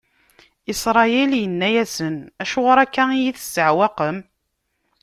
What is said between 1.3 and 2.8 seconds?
inna-asen: Acuɣer